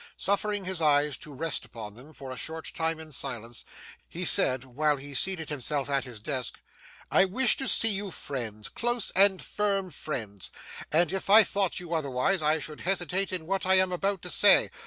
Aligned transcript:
Suffering 0.17 0.65
his 0.65 0.81
eyes 0.81 1.15
to 1.17 1.31
rest 1.31 1.63
upon 1.63 1.93
them, 1.93 2.11
for 2.11 2.31
a 2.31 2.35
short 2.35 2.71
time 2.73 2.99
in 2.99 3.11
silence, 3.11 3.63
he 4.09 4.25
said, 4.25 4.63
while 4.63 4.97
he 4.97 5.13
seated 5.13 5.49
himself 5.49 5.91
at 5.91 6.05
his 6.05 6.17
desk: 6.19 6.59
'I 7.11 7.25
wish 7.25 7.55
to 7.57 7.67
see 7.67 7.89
you 7.89 8.09
friends 8.09 8.67
close 8.67 9.11
and 9.11 9.43
firm 9.45 9.91
friends 9.91 10.49
and 10.91 11.13
if 11.13 11.29
I 11.29 11.43
thought 11.43 11.79
you 11.79 11.93
otherwise, 11.93 12.41
I 12.41 12.57
should 12.57 12.81
hesitate 12.81 13.31
in 13.31 13.45
what 13.45 13.63
I 13.63 13.75
am 13.75 13.91
about 13.91 14.23
to 14.23 14.31
say. 14.31 14.71